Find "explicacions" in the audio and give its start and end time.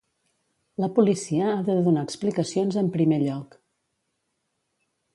2.09-2.81